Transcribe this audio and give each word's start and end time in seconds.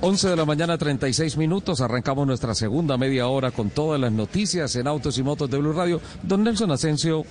11 0.00 0.28
de 0.28 0.36
la 0.36 0.44
mañana, 0.44 0.78
36 0.78 1.36
minutos. 1.36 1.80
Arrancamos 1.80 2.26
nuestra 2.26 2.54
segunda 2.54 2.96
media 2.96 3.26
hora 3.26 3.50
con 3.50 3.70
todas 3.70 4.00
las 4.00 4.12
noticias 4.12 4.74
en 4.76 4.86
Autos 4.86 5.18
y 5.18 5.22
Motos 5.22 5.50
de 5.50 5.58
Blue 5.58 5.72
Radio. 5.72 6.00
Don 6.22 6.44
Nelson 6.44 6.70
Asensio, 6.70 7.24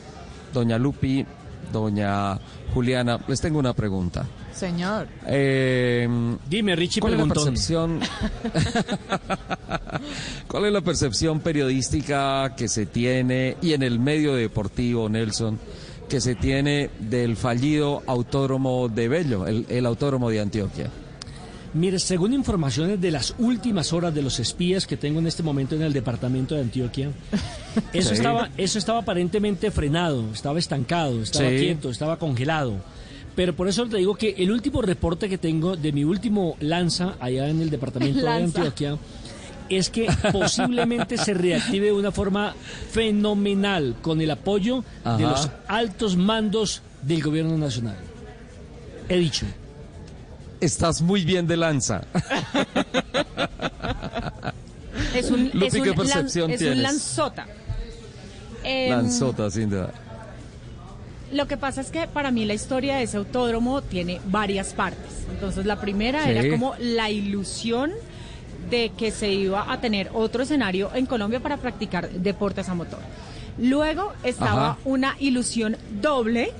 Doña 0.53 0.77
Lupi, 0.77 1.25
Doña 1.71 2.37
Juliana, 2.73 3.19
les 3.27 3.39
tengo 3.39 3.59
una 3.59 3.73
pregunta. 3.73 4.25
Señor. 4.53 5.07
Eh, 5.27 6.07
Dime, 6.49 6.75
Richie 6.75 6.99
¿Cuál 6.99 7.13
Preguntón. 7.13 7.53
es 7.53 7.69
la 7.69 7.87
percepción? 7.87 7.99
¿Cuál 10.47 10.65
es 10.65 10.73
la 10.73 10.81
percepción 10.81 11.39
periodística 11.39 12.53
que 12.55 12.67
se 12.67 12.85
tiene 12.85 13.55
y 13.61 13.73
en 13.73 13.83
el 13.83 13.99
medio 13.99 14.35
deportivo, 14.35 15.07
Nelson, 15.09 15.59
que 16.09 16.19
se 16.19 16.35
tiene 16.35 16.89
del 16.99 17.37
fallido 17.37 18.01
autódromo 18.07 18.89
de 18.89 19.07
Bello, 19.07 19.47
el, 19.47 19.65
el 19.69 19.85
autódromo 19.85 20.29
de 20.29 20.41
Antioquia? 20.41 20.89
Mire, 21.77 21.99
según 21.99 22.33
informaciones 22.33 22.99
de 22.99 23.11
las 23.11 23.35
últimas 23.37 23.93
horas 23.93 24.13
de 24.15 24.21
los 24.23 24.39
espías 24.39 24.87
que 24.87 24.97
tengo 24.97 25.19
en 25.19 25.27
este 25.27 25.43
momento 25.43 25.75
en 25.75 25.83
el 25.83 25.93
departamento 25.93 26.55
de 26.55 26.61
Antioquia, 26.61 27.11
eso, 27.93 28.09
Sí. 28.09 28.15
estaba, 28.15 28.49
eso 28.57 28.79
estaba 28.79 28.99
aparentemente 28.99 29.69
frenado, 29.69 30.25
estaba 30.33 30.57
estancado, 30.59 31.21
estaba 31.21 31.49
Sí. 31.49 31.57
quieto, 31.57 31.89
estaba 31.91 32.17
congelado. 32.17 32.75
Pero 33.35 33.55
por 33.55 33.67
eso 33.67 33.85
te 33.87 33.97
digo 33.97 34.15
que 34.15 34.33
el 34.39 34.51
último 34.51 34.81
reporte 34.81 35.29
que 35.29 35.37
tengo 35.37 35.75
de 35.77 35.91
mi 35.91 36.03
último 36.03 36.57
lanza 36.59 37.15
allá 37.19 37.47
en 37.47 37.61
el 37.61 37.69
departamento 37.69 38.21
de. 38.21 38.27
Antioquia 38.31 38.97
es 39.69 39.89
que 39.91 40.07
posiblemente 40.31 41.17
se 41.17 41.33
reactive 41.35 41.87
de 41.87 41.93
una 41.93 42.11
forma 42.11 42.55
fenomenal 42.89 43.95
con 44.01 44.19
el 44.21 44.31
apoyo 44.31 44.83
de 45.17 45.23
los 45.23 45.49
altos 45.67 46.15
mandos 46.17 46.81
del 47.03 47.21
gobierno 47.21 47.55
nacional. 47.57 47.97
He 49.09 49.17
dicho. 49.19 49.45
Estás 50.61 51.01
muy 51.01 51.23
bien 51.23 51.47
de 51.47 51.57
lanza. 51.57 52.01
Es 55.13 55.31
un, 55.31 55.45
Lupi, 55.53 55.65
es 55.67 55.73
un, 55.73 55.83
¿qué 55.83 55.93
percepción 55.93 56.51
es 56.51 56.59
un 56.59 56.65
tienes? 56.65 56.83
lanzota. 56.83 57.47
Em, 58.63 58.89
Lanzota, 58.91 59.49
sin 59.49 59.69
duda. 59.69 59.91
Lo 61.31 61.47
que 61.47 61.57
pasa 61.57 61.81
es 61.81 61.89
que 61.89 62.07
para 62.07 62.29
mí 62.31 62.45
la 62.45 62.53
historia 62.53 62.97
de 62.97 63.03
ese 63.03 63.17
autódromo 63.17 63.81
tiene 63.81 64.21
varias 64.25 64.73
partes. 64.73 65.25
Entonces 65.31 65.65
la 65.65 65.79
primera 65.81 66.23
Sí. 66.23 66.29
era 66.31 66.49
como 66.51 66.75
la 66.79 67.09
ilusión 67.09 67.91
de 68.69 68.91
que 68.97 69.11
se 69.11 69.31
iba 69.31 69.71
a 69.71 69.79
tener 69.81 70.09
otro 70.13 70.43
escenario 70.43 70.91
en 70.93 71.05
Colombia 71.07 71.39
para 71.39 71.57
practicar 71.57 72.09
deportes 72.11 72.69
a 72.69 72.75
motor. 72.75 72.99
Luego 73.57 74.13
estaba 74.23 74.71
Ajá. 74.71 74.77
una 74.85 75.15
ilusión 75.19 75.77
doble 76.01 76.51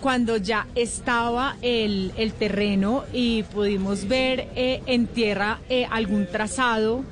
cuando 0.00 0.36
ya 0.36 0.66
estaba 0.74 1.56
el, 1.62 2.12
el 2.16 2.32
terreno 2.32 3.04
y 3.12 3.42
pudimos 3.44 4.08
ver 4.08 4.48
eh, 4.56 4.82
en 4.86 5.06
tierra 5.06 5.60
eh, 5.68 5.86
algún 5.90 6.26
trazado 6.26 7.04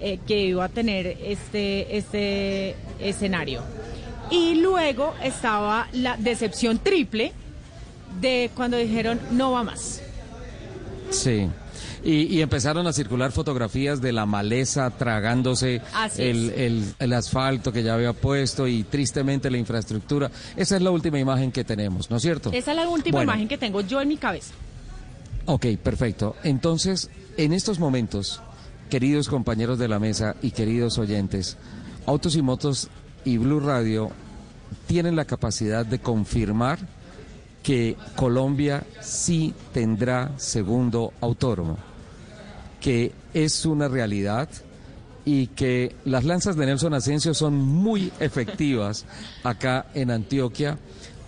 eh, 0.00 0.18
que 0.26 0.44
iba 0.44 0.64
a 0.64 0.68
tener 0.68 1.18
este, 1.22 1.96
este 1.96 2.76
escenario. 2.98 3.62
Y 4.30 4.56
luego 4.56 5.14
estaba 5.22 5.88
la 5.92 6.16
decepción 6.16 6.78
triple 6.78 7.32
de 8.20 8.50
cuando 8.54 8.76
dijeron 8.76 9.20
no 9.30 9.52
va 9.52 9.64
más. 9.64 10.02
Sí. 11.10 11.48
Y, 12.04 12.24
y 12.36 12.42
empezaron 12.42 12.86
a 12.86 12.92
circular 12.92 13.32
fotografías 13.32 14.00
de 14.02 14.12
la 14.12 14.26
maleza 14.26 14.90
tragándose 14.90 15.80
el, 16.18 16.50
el- 16.50 16.94
el 16.98 17.12
asfalto 17.14 17.72
que 17.72 17.82
ya 17.82 17.94
había 17.94 18.12
puesto 18.12 18.66
y 18.68 18.82
tristemente 18.84 19.50
la 19.50 19.56
infraestructura. 19.56 20.30
Esa 20.54 20.76
es 20.76 20.82
la 20.82 20.90
última 20.90 21.18
imagen 21.18 21.50
que 21.50 21.64
tenemos, 21.64 22.10
¿no 22.10 22.16
es 22.18 22.22
cierto? 22.22 22.50
Esa 22.52 22.72
es 22.72 22.76
la 22.76 22.88
última 22.88 23.16
Bueno, 23.18 23.32
imagen 23.32 23.48
que 23.48 23.56
tengo 23.56 23.80
yo 23.80 24.02
en 24.02 24.08
mi 24.08 24.18
cabeza. 24.18 24.52
Ok, 25.46 25.64
perfecto. 25.82 26.36
Entonces, 26.44 27.08
en 27.38 27.54
estos 27.54 27.78
momentos, 27.78 28.42
queridos 28.90 29.28
compañeros 29.28 29.78
de 29.78 29.88
la 29.88 29.98
mesa 29.98 30.36
y 30.42 30.50
queridos 30.50 30.98
oyentes, 30.98 31.56
Autos 32.06 32.36
y 32.36 32.42
Motos 32.42 32.88
y 33.24 33.38
Blue 33.38 33.60
Radio 33.60 34.10
tienen 34.86 35.16
la 35.16 35.24
capacidad 35.24 35.86
de 35.86 35.98
confirmar 36.00 36.78
que 37.62 37.96
Colombia 38.14 38.84
sí 39.00 39.54
tendrá 39.72 40.32
segundo 40.36 41.14
autódromo, 41.22 41.78
que 42.84 43.12
es 43.32 43.64
una 43.64 43.88
realidad 43.88 44.46
y 45.24 45.46
que 45.46 45.96
las 46.04 46.24
lanzas 46.24 46.54
de 46.54 46.66
Nelson 46.66 46.92
Asensio 46.92 47.32
son 47.32 47.54
muy 47.54 48.12
efectivas 48.20 49.06
acá 49.42 49.86
en 49.94 50.10
Antioquia 50.10 50.76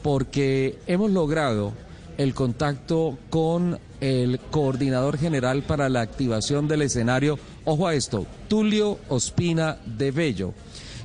porque 0.02 0.78
hemos 0.86 1.10
logrado 1.12 1.72
el 2.18 2.34
contacto 2.34 3.16
con 3.30 3.78
el 4.02 4.38
coordinador 4.50 5.16
general 5.16 5.62
para 5.62 5.88
la 5.88 6.02
activación 6.02 6.68
del 6.68 6.82
escenario, 6.82 7.38
ojo 7.64 7.86
a 7.86 7.94
esto, 7.94 8.26
Tulio 8.48 8.98
Ospina 9.08 9.78
de 9.86 10.10
Bello, 10.10 10.52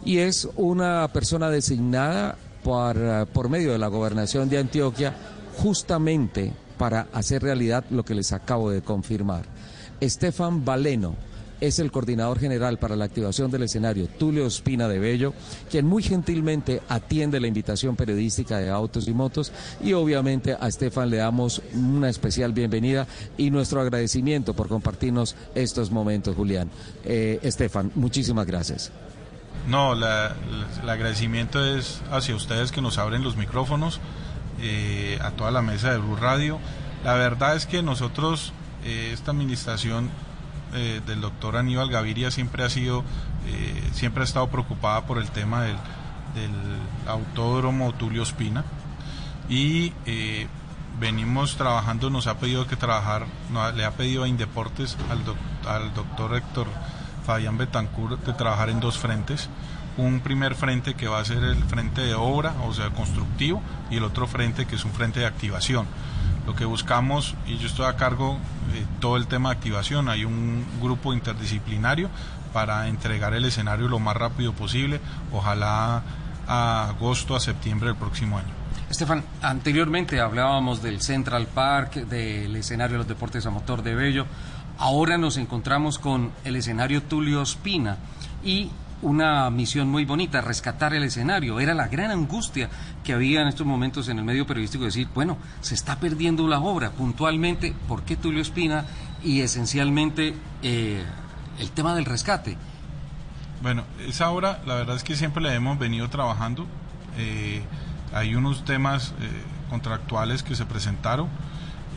y 0.03 0.17
es 0.17 0.49
una 0.57 1.07
persona 1.13 1.49
designada 1.49 2.35
por, 2.61 3.25
por 3.27 3.47
medio 3.47 3.71
de 3.71 3.77
la 3.77 3.87
gobernación 3.87 4.49
de 4.49 4.57
Antioquia 4.57 5.15
justamente 5.55 6.51
para 6.77 7.07
hacer 7.13 7.41
realidad 7.41 7.85
lo 7.89 8.03
que 8.03 8.15
les 8.15 8.33
acabo 8.33 8.69
de 8.69 8.81
confirmar. 8.81 9.50
Estefan 10.01 10.65
Valeno 10.65 11.15
es 11.61 11.77
el 11.77 11.91
coordinador 11.91 12.39
general 12.39 12.79
para 12.79 12.95
la 12.95 13.05
activación 13.05 13.51
del 13.51 13.61
escenario, 13.61 14.07
Tulio 14.07 14.47
Espina 14.47 14.87
de 14.87 14.97
Bello, 14.97 15.31
quien 15.69 15.85
muy 15.85 16.01
gentilmente 16.01 16.81
atiende 16.89 17.39
la 17.39 17.45
invitación 17.45 17.95
periodística 17.95 18.57
de 18.57 18.71
Autos 18.71 19.07
y 19.07 19.13
Motos 19.13 19.51
y 19.79 19.93
obviamente 19.93 20.57
a 20.59 20.67
Estefan 20.67 21.11
le 21.11 21.17
damos 21.17 21.61
una 21.75 22.09
especial 22.09 22.51
bienvenida 22.51 23.05
y 23.37 23.51
nuestro 23.51 23.79
agradecimiento 23.79 24.55
por 24.55 24.69
compartirnos 24.69 25.35
estos 25.53 25.91
momentos, 25.91 26.35
Julián. 26.35 26.71
Eh, 27.05 27.39
Estefan, 27.43 27.91
muchísimas 27.93 28.47
gracias. 28.47 28.91
No, 29.69 29.93
la- 29.93 30.35
el 30.81 30.89
agradecimiento 30.89 31.63
es 31.63 32.01
hacia 32.09 32.35
ustedes 32.35 32.71
que 32.71 32.81
nos 32.81 32.97
abren 32.97 33.21
los 33.21 33.37
micrófonos, 33.37 33.99
eh, 34.61 35.19
a 35.21 35.29
toda 35.31 35.51
la 35.51 35.61
mesa 35.61 35.91
de 35.91 35.99
Blue 35.99 36.15
Radio. 36.15 36.57
La 37.03 37.13
verdad 37.13 37.55
es 37.55 37.67
que 37.67 37.83
nosotros, 37.83 38.51
eh, 38.83 39.11
esta 39.13 39.31
administración 39.31 40.09
eh, 40.73 41.01
del 41.05 41.21
doctor 41.21 41.57
Aníbal 41.57 41.89
Gaviria 41.89 42.31
siempre 42.31 42.63
ha 42.63 42.69
sido, 42.69 43.03
eh, 43.45 43.89
siempre 43.93 44.21
ha 44.21 44.25
estado 44.25 44.47
preocupada 44.47 45.05
por 45.05 45.17
el 45.17 45.29
tema 45.29 45.63
del, 45.63 45.77
autódromo 47.07 47.93
Tulio 47.93 48.23
Espina 48.23 48.63
y 49.49 49.91
venimos 50.97 51.57
trabajando, 51.57 52.09
nos 52.09 52.27
ha 52.27 52.37
pedido 52.39 52.67
que 52.67 52.77
trabajar, 52.77 53.25
le 53.75 53.83
ha 53.83 53.91
pedido 53.91 54.23
a 54.23 54.29
Indeportes, 54.29 54.95
al, 55.09 55.19
al 55.69 55.93
doctor 55.93 56.37
Héctor 56.37 56.67
Fabián 57.25 57.57
Betancourt, 57.57 58.25
de 58.25 58.31
trabajar 58.33 58.69
en 58.69 58.79
dos 58.79 58.97
frentes. 58.97 59.49
Un 59.97 60.21
primer 60.21 60.55
frente 60.55 60.93
que 60.93 61.09
va 61.09 61.19
a 61.19 61.25
ser 61.25 61.43
el 61.43 61.61
frente 61.65 61.99
de 61.99 62.13
obra, 62.13 62.55
o 62.65 62.73
sea, 62.73 62.91
constructivo, 62.91 63.61
y 63.89 63.97
el 63.97 64.05
otro 64.05 64.25
frente 64.25 64.65
que 64.65 64.75
es 64.75 64.85
un 64.85 64.91
frente 64.91 65.19
de 65.19 65.25
activación. 65.25 65.85
Lo 66.45 66.55
que 66.55 66.65
buscamos, 66.65 67.35
y 67.45 67.57
yo 67.57 67.67
estoy 67.67 67.85
a 67.85 67.95
cargo 67.95 68.37
de 68.73 68.85
todo 68.99 69.17
el 69.17 69.27
tema 69.27 69.49
de 69.49 69.55
activación, 69.55 70.09
hay 70.09 70.25
un 70.25 70.65
grupo 70.81 71.13
interdisciplinario 71.13 72.09
para 72.51 72.87
entregar 72.87 73.33
el 73.33 73.45
escenario 73.45 73.87
lo 73.87 73.99
más 73.99 74.17
rápido 74.17 74.53
posible, 74.53 74.99
ojalá 75.31 76.03
a 76.47 76.89
agosto, 76.89 77.35
a 77.35 77.39
septiembre 77.39 77.89
del 77.89 77.97
próximo 77.97 78.37
año. 78.37 78.49
Estefan, 78.89 79.23
anteriormente 79.41 80.19
hablábamos 80.19 80.81
del 80.81 80.99
Central 81.01 81.47
Park, 81.47 81.93
del 81.93 82.55
escenario 82.57 82.95
de 82.95 82.97
los 82.97 83.07
deportes 83.07 83.45
a 83.45 83.49
motor 83.49 83.83
de 83.83 83.95
Bello. 83.95 84.25
Ahora 84.77 85.17
nos 85.17 85.37
encontramos 85.37 85.97
con 85.97 86.31
el 86.43 86.57
escenario 86.57 87.03
Tulio 87.03 87.41
Espina 87.41 87.97
y 88.43 88.69
una 89.01 89.49
misión 89.49 89.89
muy 89.89 90.05
bonita, 90.05 90.41
rescatar 90.41 90.93
el 90.93 91.03
escenario. 91.03 91.59
Era 91.59 91.73
la 91.73 91.87
gran 91.87 92.11
angustia 92.11 92.69
que 93.03 93.13
había 93.13 93.41
en 93.41 93.47
estos 93.47 93.65
momentos 93.65 94.07
en 94.09 94.19
el 94.19 94.23
medio 94.23 94.45
periodístico, 94.45 94.85
decir, 94.85 95.07
bueno, 95.13 95.37
se 95.61 95.75
está 95.75 95.99
perdiendo 95.99 96.47
la 96.47 96.59
obra 96.59 96.91
puntualmente, 96.91 97.73
¿por 97.87 98.03
qué 98.03 98.15
Tulio 98.15 98.41
Espina? 98.41 98.85
Y 99.23 99.41
esencialmente 99.41 100.35
eh, 100.63 101.03
el 101.59 101.71
tema 101.71 101.95
del 101.95 102.05
rescate. 102.05 102.57
Bueno, 103.61 103.83
esa 104.07 104.29
obra 104.31 104.61
la 104.65 104.75
verdad 104.75 104.95
es 104.95 105.03
que 105.03 105.15
siempre 105.15 105.43
la 105.43 105.53
hemos 105.53 105.77
venido 105.77 106.09
trabajando. 106.09 106.65
Eh, 107.17 107.61
hay 108.13 108.35
unos 108.35 108.65
temas 108.65 109.13
eh, 109.19 109.29
contractuales 109.69 110.43
que 110.43 110.55
se 110.55 110.65
presentaron 110.65 111.27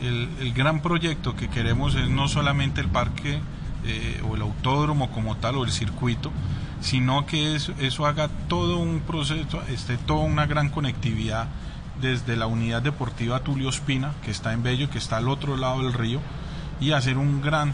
el, 0.01 0.53
gran 0.53 0.81
proyecto 0.81 1.35
que 1.37 1.47
queremos 1.47 1.95
es 1.95 2.09
no 2.09 2.27
solamente 2.27 2.81
el 2.81 2.89
parque 2.89 3.39
o 4.27 4.35
el 4.35 4.41
autódromo 4.41 5.09
como 5.11 5.37
tal 5.37 5.55
o 5.55 5.63
el 5.63 5.71
circuito, 5.71 6.31
sino 6.85 7.25
que 7.25 7.55
eso, 7.55 7.73
eso 7.79 8.05
haga 8.05 8.29
todo 8.47 8.77
un 8.77 8.99
proceso, 8.99 9.59
esté 9.69 9.97
toda 9.97 10.19
una 10.19 10.45
gran 10.45 10.69
conectividad 10.69 11.47
desde 11.99 12.35
la 12.35 12.45
unidad 12.45 12.83
deportiva 12.83 13.39
Tulio 13.39 13.69
Espina, 13.69 14.13
que 14.23 14.29
está 14.29 14.53
en 14.53 14.61
Bello, 14.61 14.87
que 14.87 14.99
está 14.99 15.17
al 15.17 15.27
otro 15.27 15.57
lado 15.57 15.81
del 15.81 15.93
río, 15.93 16.21
y 16.79 16.91
hacer 16.91 17.17
un 17.17 17.41
gran 17.41 17.73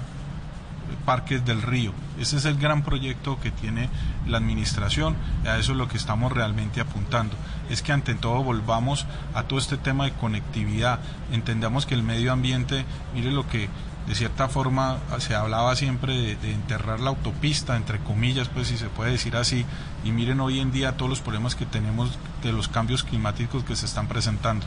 parque 1.04 1.40
del 1.40 1.62
río. 1.62 1.92
Ese 2.22 2.38
es 2.38 2.46
el 2.46 2.58
gran 2.58 2.84
proyecto 2.84 3.38
que 3.42 3.52
tiene 3.52 3.90
la 4.28 4.38
administración, 4.38 5.18
a 5.46 5.58
eso 5.58 5.74
es 5.74 5.78
lo 5.78 5.90
que 5.90 5.98
estamos 5.98 6.32
realmente 6.32 6.80
apuntando. 6.80 7.36
Es 7.70 7.82
que 7.82 7.92
ante 7.92 8.16
todo 8.16 8.42
volvamos 8.46 9.06
a 9.34 9.44
todo 9.44 9.60
este 9.60 9.76
tema 9.76 10.06
de 10.06 10.14
conectividad, 10.14 11.02
entendamos 11.34 11.86
que 11.86 11.96
el 11.96 12.04
medio 12.04 12.32
ambiente, 12.32 12.86
mire 13.14 13.30
lo 13.32 13.46
que 13.50 13.68
de 14.08 14.16
cierta 14.16 14.48
forma 14.48 14.98
se 15.20 15.36
hablaba 15.36 15.76
siempre 15.76 16.36
de, 16.36 16.54
enterrar 16.54 17.00
la 17.00 17.10
autopista, 17.10 17.76
entre 17.76 18.00
comillas, 18.00 18.50
pues 18.50 18.68
si 18.68 18.78
se 18.78 18.88
puede 18.88 19.12
decir 19.12 19.36
así, 19.36 19.66
y 20.04 20.12
miren 20.12 20.40
hoy 20.40 20.60
en 20.60 20.72
día 20.72 20.98
todos 20.98 21.10
los 21.10 21.22
problemas 21.22 21.56
que 21.56 21.66
tenemos 21.66 22.18
de 22.42 22.52
los 22.52 22.68
cambios 22.68 23.04
climáticos 23.04 23.64
que 23.64 23.76
se 23.76 23.86
están 23.86 24.08
presentando. 24.08 24.66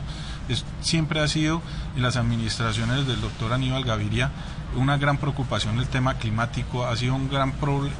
siempre 0.81 1.19
ha 1.19 1.27
sido 1.27 1.61
en 1.95 2.01
las 2.01 2.15
administraciones 2.15 3.07
del 3.07 3.19
doctor 3.21 3.53
Aníbal 3.53 3.83
Gaviria 3.83 4.31
una 4.75 4.97
gran 4.97 5.17
preocupación 5.17 5.79
el 5.79 5.87
tema 5.87 6.15
climático, 6.15 6.85
ha 6.85 6.95
sido, 6.95 7.15
un 7.15 7.29
gran 7.29 7.53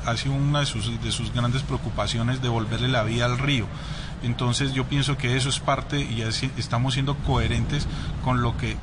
ha 0.06 0.18
sido 0.18 0.36
una 0.36 0.62
de 0.62 0.66
sus, 0.66 1.02
de 1.02 1.12
sus 1.12 1.34
grandes 1.34 1.64
preocupaciones 1.64 2.42
devolverle 2.42 2.88
la 2.88 3.04
vida 3.04 3.26
al 3.26 3.38
río. 3.38 3.66
Entonces 4.24 4.74
yo 4.74 4.86
pienso 4.86 5.18
que 5.18 5.38
eso 5.38 5.50
es 5.50 5.60
parte 5.60 6.02
y 6.02 6.22
estamos 6.22 6.94
siendo 6.94 7.16
coherentes 7.18 7.88
con 8.24 8.42
lo 8.42 8.58
que 8.58 8.78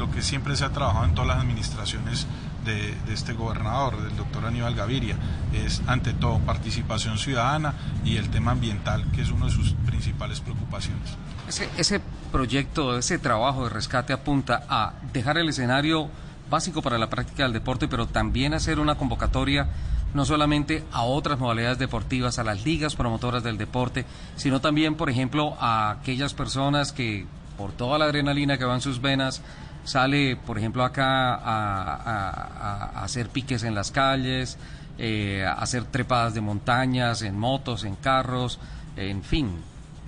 lo 0.00 0.10
que 0.10 0.22
siempre 0.22 0.56
se 0.56 0.64
ha 0.64 0.70
trabajado 0.70 1.04
en 1.04 1.14
todas 1.14 1.28
las 1.28 1.38
administraciones 1.38 2.26
de, 2.64 2.94
este 3.12 3.34
gobernador, 3.34 4.02
del 4.02 4.16
doctor 4.16 4.46
Aníbal 4.46 4.74
Gaviria, 4.74 5.16
es 5.52 5.82
ante 5.86 6.14
todo 6.14 6.38
participación 6.40 7.18
ciudadana 7.18 7.74
y 8.04 8.16
el 8.16 8.30
tema 8.30 8.52
ambiental, 8.52 9.04
que 9.12 9.20
es 9.20 9.30
una 9.30 9.46
de 9.46 9.52
sus 9.52 9.74
principales 9.86 10.40
preocupaciones. 10.40 11.16
Ese, 11.48 11.68
ese 11.76 12.00
proyecto, 12.32 12.96
ese 12.96 13.18
trabajo 13.18 13.64
de 13.64 13.70
rescate 13.70 14.14
apunta 14.14 14.64
a 14.68 14.94
dejar 15.12 15.36
el 15.36 15.50
escenario 15.50 16.08
básico 16.48 16.80
para 16.80 16.96
la 16.96 17.10
práctica 17.10 17.42
del 17.42 17.52
deporte, 17.52 17.86
pero 17.86 18.06
también 18.06 18.54
hacer 18.54 18.80
una 18.80 18.94
convocatoria 18.94 19.68
no 20.14 20.24
solamente 20.24 20.82
a 20.92 21.02
otras 21.02 21.38
modalidades 21.38 21.78
deportivas, 21.78 22.38
a 22.38 22.44
las 22.44 22.64
ligas 22.64 22.96
promotoras 22.96 23.42
del 23.44 23.58
deporte, 23.58 24.06
sino 24.34 24.60
también, 24.60 24.96
por 24.96 25.10
ejemplo, 25.10 25.56
a 25.60 25.90
aquellas 25.90 26.34
personas 26.34 26.92
que 26.92 27.26
por 27.56 27.72
toda 27.72 27.98
la 27.98 28.06
adrenalina 28.06 28.56
que 28.56 28.64
va 28.64 28.74
en 28.74 28.80
sus 28.80 29.02
venas 29.02 29.42
sale, 29.84 30.36
por 30.36 30.58
ejemplo, 30.58 30.84
acá 30.84 31.34
a, 31.34 33.02
hacer 33.02 33.28
piques 33.28 33.62
en 33.62 33.74
las 33.74 33.90
calles, 33.90 34.58
eh, 34.98 35.44
hacer 35.56 35.84
trepadas 35.84 36.34
de 36.34 36.40
montañas, 36.40 37.22
en 37.22 37.38
motos, 37.38 37.84
en 37.84 37.96
carros, 37.96 38.58
en 38.96 39.22
fin, 39.22 39.58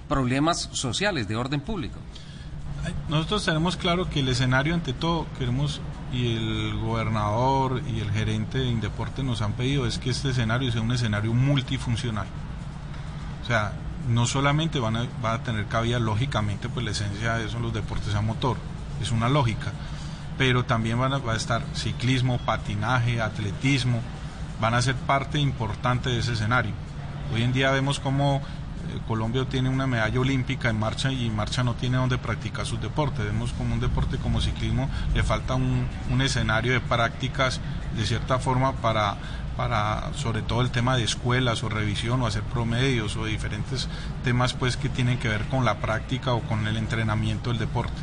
problemas 0.09 0.69
sociales 0.73 1.29
de 1.29 1.37
orden 1.37 1.61
público. 1.61 1.99
Nosotros 3.09 3.45
tenemos 3.45 3.77
claro 3.77 4.11
que 4.11 4.21
el 4.21 4.29
escenario 4.29 4.75
ante 4.75 4.93
todo 4.93 5.27
queremos 5.39 5.81
y 6.13 6.35
el 6.35 6.79
gobernador 6.79 7.83
y 7.89 8.01
el 8.01 8.11
gerente 8.11 8.59
de 8.59 8.67
Indeporte 8.67 9.23
nos 9.23 9.41
han 9.41 9.53
pedido 9.53 9.87
es 9.87 9.99
que 9.99 10.11
este 10.11 10.31
escenario 10.31 10.71
sea 10.73 10.83
un 10.83 10.93
escenario 10.93 11.33
multifuncional. 11.33 12.27
O 13.43 13.47
sea, 13.47 13.73
no 14.09 14.27
solamente 14.27 14.79
van 14.79 14.97
a, 14.97 15.07
va 15.25 15.35
a 15.35 15.43
tener 15.43 15.67
cabida 15.67 15.99
lógicamente, 15.99 16.69
pues 16.69 16.85
la 16.85 16.91
esencia 16.91 17.35
de 17.35 17.47
eso 17.47 17.61
los 17.61 17.73
deportes 17.73 18.15
a 18.15 18.21
motor, 18.21 18.57
es 19.03 19.11
una 19.11 19.29
lógica. 19.29 19.73
Pero 20.39 20.65
también 20.65 20.99
van 20.99 21.13
a, 21.13 21.19
va 21.19 21.35
a 21.35 21.37
estar 21.37 21.63
ciclismo, 21.75 22.39
patinaje, 22.39 23.21
atletismo, 23.21 24.01
van 24.61 24.75
a 24.75 24.83
ser 24.83 24.95
parte 24.95 25.39
importante 25.39 26.11
de 26.11 26.21
ese 26.21 26.33
escenario. 26.33 26.73
Hoy 27.35 27.43
en 27.43 27.53
día 27.53 27.71
vemos 27.71 28.01
cómo 28.01 28.43
eh, 28.89 28.99
Colombia 29.07 29.45
tiene 29.45 29.69
una 29.69 29.87
medalla 29.87 30.21
olímpica 30.21 30.69
en 30.69 30.79
marcha 30.79 31.13
y 31.13 31.31
marcha 31.31 31.63
no 31.63 31.75
tiene 31.75 31.97
donde 31.97 32.19
practicar 32.19 32.67
sus 32.67 32.81
deportes. 32.81 33.25
Vemos 33.25 33.53
como 33.53 33.75
un 33.75 33.81
deporte 33.81 34.19
como 34.19 34.41
ciclismo 34.41 34.89
le 35.15 35.23
falta 35.23 35.55
un, 35.55 35.87
escenario 36.21 36.73
de 36.73 36.81
prácticas 36.81 37.61
de 37.97 38.07
cierta 38.07 38.39
forma 38.39 38.73
para, 38.75 39.17
para 39.57 40.13
sobre 40.15 40.43
todo 40.43 40.63
el 40.63 40.71
tema 40.71 40.97
de 40.97 41.05
escuelas 41.05 41.63
o 41.63 41.69
revisión 41.69 42.23
o 42.23 42.27
hacer 42.27 42.43
promedios 42.43 43.17
o 43.17 43.25
diferentes 43.25 43.89
temas 44.25 44.53
pues 44.55 44.77
que 44.77 44.89
tienen 44.89 45.19
que 45.19 45.29
ver 45.29 45.45
con 45.47 45.65
la 45.65 45.79
práctica 45.79 46.33
o 46.33 46.41
con 46.41 46.67
el 46.67 46.77
entrenamiento 46.77 47.51
del 47.51 47.59
deporte. 47.59 48.01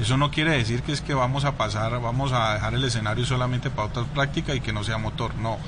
Eso 0.00 0.16
no 0.16 0.30
quiere 0.30 0.52
decir 0.52 0.82
que 0.82 0.92
es 0.92 1.00
que 1.00 1.14
vamos 1.14 1.44
a 1.44 1.56
pasar, 1.56 2.00
vamos 2.00 2.32
a 2.32 2.54
dejar 2.54 2.74
el 2.74 2.84
escenario 2.84 3.26
solamente 3.26 3.68
para 3.68 3.88
otras 3.88 4.06
prácticas 4.06 4.54
y 4.54 4.60
que 4.60 4.72
no 4.72 4.84
sea 4.84 4.98
motor, 4.98 5.34
no. 5.34 5.58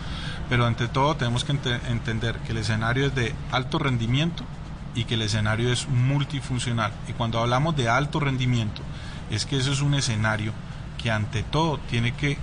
Pero 0.48 0.66
ante 0.66 0.86
todo 0.86 1.16
tenemos 1.16 1.44
que 1.44 1.52
entender 1.88 2.38
que 2.38 2.52
el 2.52 2.58
escenario 2.58 3.06
es 3.06 3.14
de 3.14 3.34
alto 3.50 3.78
rendimiento 3.78 4.44
y 4.94 5.04
que 5.04 5.14
el 5.14 5.22
escenario 5.22 5.72
es 5.72 5.88
multifuncional. 5.88 6.92
Y 7.08 7.12
cuando 7.12 7.40
hablamos 7.40 7.76
de 7.76 7.88
alto 7.88 8.20
rendimiento, 8.20 8.82
es 9.30 9.46
que 9.46 9.56
eso 9.56 9.72
es 9.72 9.80
un 9.80 9.94
escenario 9.94 10.52
que 11.02 11.10
ante 11.10 11.42
todo 11.42 11.78
tiene 11.78 12.12
que 12.12 12.38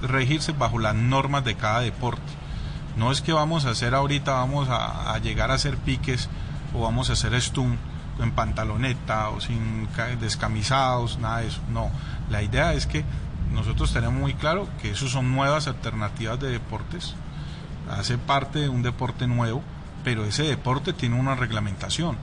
regirse 0.00 0.52
bajo 0.52 0.78
las 0.78 0.94
normas 0.94 1.44
de 1.44 1.56
cada 1.56 1.80
deporte. 1.80 2.22
No 2.96 3.12
es 3.12 3.20
que 3.20 3.32
vamos 3.32 3.66
a 3.66 3.70
hacer 3.70 3.94
ahorita, 3.94 4.32
vamos 4.32 4.68
a, 4.70 5.12
a 5.12 5.18
llegar 5.18 5.50
a 5.50 5.54
hacer 5.54 5.76
piques 5.76 6.28
o 6.74 6.82
vamos 6.82 7.10
a 7.10 7.14
hacer 7.14 7.38
stun 7.40 7.78
en 8.20 8.32
pantaloneta 8.32 9.30
o 9.30 9.40
sin 9.40 9.88
descamisados, 10.20 11.18
nada 11.18 11.38
de 11.38 11.48
eso. 11.48 11.60
No, 11.70 11.90
la 12.30 12.42
idea 12.42 12.74
es 12.74 12.86
que 12.86 13.04
nosotros 13.52 13.92
tenemos 13.92 14.18
muy 14.18 14.34
claro 14.34 14.68
que 14.80 14.90
eso 14.90 15.08
son 15.08 15.32
nuevas 15.32 15.68
alternativas 15.68 16.40
de 16.40 16.50
deportes, 16.50 17.14
hace 17.90 18.18
parte 18.18 18.60
de 18.60 18.68
un 18.68 18.82
deporte 18.82 19.26
nuevo, 19.26 19.62
pero 20.04 20.24
ese 20.24 20.44
deporte 20.44 20.92
tiene 20.92 21.18
una 21.18 21.34
reglamentación, 21.34 22.16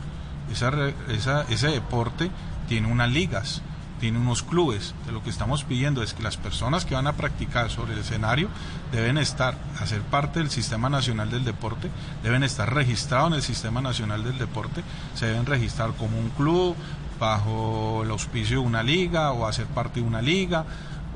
esa, 0.51 0.71
esa, 1.09 1.43
ese 1.43 1.67
deporte 1.67 2.31
tiene 2.67 2.91
unas 2.91 3.09
ligas, 3.09 3.61
tiene 3.99 4.19
unos 4.19 4.43
clubes. 4.43 4.93
De 5.05 5.11
lo 5.11 5.23
que 5.23 5.29
estamos 5.29 5.63
pidiendo 5.63 6.01
es 6.03 6.13
que 6.13 6.23
las 6.23 6.37
personas 6.37 6.85
que 6.85 6.95
van 6.95 7.07
a 7.07 7.13
practicar 7.13 7.69
sobre 7.69 7.93
el 7.93 7.99
escenario 7.99 8.49
deben 8.91 9.17
estar, 9.17 9.55
a 9.79 9.85
ser 9.85 10.01
parte 10.01 10.39
del 10.39 10.49
Sistema 10.49 10.89
Nacional 10.89 11.29
del 11.29 11.43
Deporte, 11.43 11.89
deben 12.23 12.43
estar 12.43 12.73
registrados 12.73 13.29
en 13.29 13.35
el 13.35 13.41
Sistema 13.41 13.81
Nacional 13.81 14.23
del 14.23 14.37
Deporte, 14.37 14.83
se 15.15 15.27
deben 15.27 15.45
registrar 15.45 15.91
como 15.93 16.17
un 16.17 16.29
club 16.29 16.75
bajo 17.19 18.01
el 18.03 18.11
auspicio 18.11 18.61
de 18.61 18.65
una 18.65 18.81
liga 18.81 19.31
o 19.31 19.45
hacer 19.45 19.65
parte 19.65 19.99
de 19.99 20.07
una 20.07 20.21
liga 20.21 20.65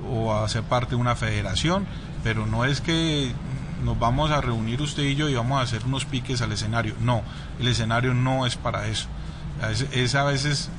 o 0.10 0.34
hacer 0.36 0.64
parte 0.64 0.92
de 0.92 0.96
una 0.98 1.16
federación, 1.16 1.88
pero 2.24 2.46
no 2.46 2.66
es 2.66 2.82
que 2.82 3.32
nos 3.84 4.00
vamos 4.00 4.32
a 4.32 4.42
reunir 4.42 4.82
usted 4.82 5.04
y 5.04 5.16
yo 5.16 5.30
y 5.30 5.36
vamos 5.36 5.60
a 5.60 5.64
hacer 5.64 5.86
unos 5.86 6.06
piques 6.06 6.42
al 6.42 6.52
escenario. 6.52 6.96
No, 7.02 7.22
el 7.60 7.68
escenario 7.68 8.14
no 8.14 8.46
es 8.46 8.56
para 8.56 8.88
eso. 8.88 9.08
Es, 9.94 10.16
a 10.16 10.24
veces 10.24 10.70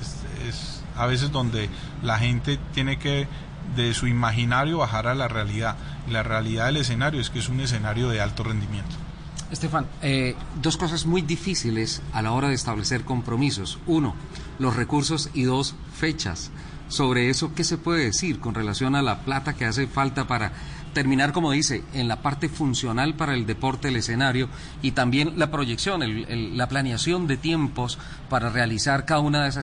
es 0.48 0.73
a 0.96 1.06
veces 1.06 1.30
donde 1.30 1.68
la 2.02 2.18
gente 2.18 2.58
tiene 2.72 2.98
que 2.98 3.26
de 3.76 3.94
su 3.94 4.06
imaginario 4.06 4.78
bajar 4.78 5.06
a 5.06 5.14
la 5.14 5.28
realidad. 5.28 5.76
La 6.08 6.22
realidad 6.22 6.66
del 6.66 6.78
escenario 6.78 7.20
es 7.20 7.30
que 7.30 7.38
es 7.38 7.48
un 7.48 7.60
escenario 7.60 8.08
de 8.08 8.20
alto 8.20 8.44
rendimiento. 8.44 8.94
Estefan, 9.50 9.86
eh, 10.02 10.34
dos 10.60 10.76
cosas 10.76 11.06
muy 11.06 11.22
difíciles 11.22 12.02
a 12.12 12.22
la 12.22 12.32
hora 12.32 12.48
de 12.48 12.54
establecer 12.54 13.04
compromisos. 13.04 13.78
Uno, 13.86 14.14
los 14.58 14.76
recursos 14.76 15.30
y 15.34 15.44
dos, 15.44 15.74
fechas. 15.94 16.50
Sobre 16.88 17.30
eso, 17.30 17.54
¿qué 17.54 17.64
se 17.64 17.78
puede 17.78 18.04
decir 18.04 18.40
con 18.40 18.54
relación 18.54 18.94
a 18.94 19.02
la 19.02 19.20
plata 19.20 19.54
que 19.54 19.64
hace 19.64 19.86
falta 19.86 20.26
para 20.26 20.52
terminar, 20.92 21.32
como 21.32 21.50
dice, 21.50 21.82
en 21.92 22.08
la 22.08 22.22
parte 22.22 22.48
funcional 22.48 23.14
para 23.14 23.34
el 23.34 23.46
deporte, 23.46 23.88
el 23.88 23.96
escenario 23.96 24.48
y 24.80 24.92
también 24.92 25.38
la 25.38 25.50
proyección, 25.50 26.02
la 26.56 26.68
planeación 26.68 27.26
de 27.26 27.36
tiempos 27.36 27.98
para 28.28 28.50
realizar 28.50 29.04
cada 29.04 29.20
una 29.20 29.42
de 29.42 29.48
esas 29.50 29.63